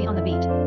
[0.00, 0.59] Curry on the beat.